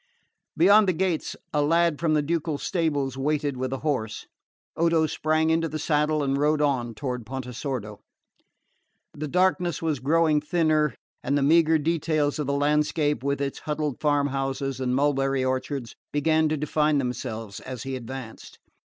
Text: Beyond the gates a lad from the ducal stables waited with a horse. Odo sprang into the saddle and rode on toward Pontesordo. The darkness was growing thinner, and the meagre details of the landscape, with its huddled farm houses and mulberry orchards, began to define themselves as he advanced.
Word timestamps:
Beyond 0.57 0.87
the 0.87 0.93
gates 0.93 1.35
a 1.53 1.61
lad 1.61 1.99
from 1.99 2.15
the 2.15 2.23
ducal 2.23 2.57
stables 2.57 3.19
waited 3.19 3.55
with 3.55 3.71
a 3.71 3.77
horse. 3.85 4.25
Odo 4.75 5.05
sprang 5.05 5.51
into 5.51 5.69
the 5.69 5.77
saddle 5.77 6.23
and 6.23 6.39
rode 6.39 6.59
on 6.59 6.95
toward 6.95 7.23
Pontesordo. 7.23 7.99
The 9.13 9.27
darkness 9.27 9.79
was 9.79 9.99
growing 9.99 10.41
thinner, 10.41 10.95
and 11.21 11.37
the 11.37 11.43
meagre 11.43 11.77
details 11.77 12.39
of 12.39 12.47
the 12.47 12.53
landscape, 12.53 13.23
with 13.23 13.39
its 13.39 13.59
huddled 13.59 13.99
farm 14.01 14.29
houses 14.29 14.79
and 14.79 14.95
mulberry 14.95 15.45
orchards, 15.45 15.95
began 16.11 16.49
to 16.49 16.57
define 16.57 16.97
themselves 16.97 17.59
as 17.59 17.83
he 17.83 17.95
advanced. 17.95 18.57